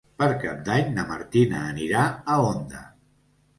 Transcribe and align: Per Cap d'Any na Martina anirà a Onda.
Per 0.21 0.27
Cap 0.43 0.63
d'Any 0.69 0.89
na 0.95 1.05
Martina 1.09 1.61
anirà 1.75 2.09
a 2.09 2.41
Onda. 2.49 2.85